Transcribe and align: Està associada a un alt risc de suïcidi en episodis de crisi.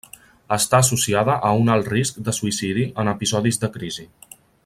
Està 0.55 0.77
associada 0.83 1.35
a 1.49 1.51
un 1.65 1.69
alt 1.75 1.91
risc 1.93 2.17
de 2.29 2.35
suïcidi 2.37 2.87
en 3.03 3.13
episodis 3.13 3.63
de 3.67 3.71
crisi. 3.77 4.09